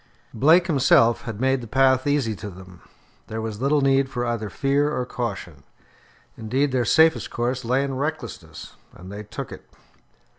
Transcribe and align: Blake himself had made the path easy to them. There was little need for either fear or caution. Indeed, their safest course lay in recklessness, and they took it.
Blake 0.33 0.65
himself 0.65 1.25
had 1.25 1.39
made 1.39 1.61
the 1.61 1.67
path 1.67 2.07
easy 2.07 2.35
to 2.35 2.49
them. 2.49 2.81
There 3.27 3.39
was 3.39 3.61
little 3.61 3.81
need 3.81 4.09
for 4.09 4.25
either 4.25 4.49
fear 4.49 4.91
or 4.91 5.05
caution. 5.05 5.61
Indeed, 6.35 6.71
their 6.71 6.85
safest 6.85 7.29
course 7.29 7.63
lay 7.63 7.83
in 7.83 7.93
recklessness, 7.93 8.77
and 8.95 9.11
they 9.11 9.21
took 9.21 9.51
it. 9.51 9.69